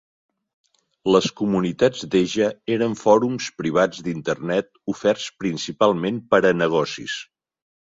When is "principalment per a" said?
5.47-6.59